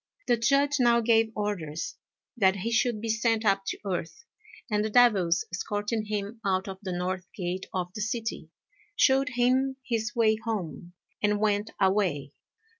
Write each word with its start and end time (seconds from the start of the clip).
The 0.25 0.35
Judge 0.35 0.77
now 0.79 0.99
gave 0.99 1.31
orders 1.35 1.95
that 2.35 2.55
he 2.55 2.71
should 2.71 3.01
be 3.01 3.09
sent 3.09 3.45
up 3.45 3.61
to 3.67 3.77
earth, 3.85 4.25
and 4.67 4.83
the 4.83 4.89
devils, 4.89 5.45
escorting 5.53 6.05
him 6.05 6.41
out 6.43 6.67
of 6.67 6.79
the 6.81 6.91
north 6.91 7.27
gate 7.35 7.67
of 7.71 7.93
the 7.93 8.01
city, 8.01 8.49
shewed 8.95 9.29
him 9.35 9.75
his 9.87 10.15
way 10.15 10.37
home, 10.43 10.93
and 11.21 11.39
went 11.39 11.69
away. 11.79 12.33